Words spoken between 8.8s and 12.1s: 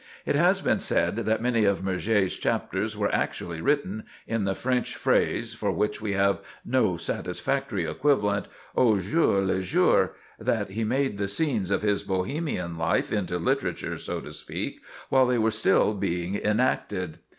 jour le jour; that he made the scenes of his